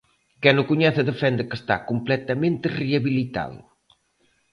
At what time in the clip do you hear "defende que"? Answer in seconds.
1.11-1.57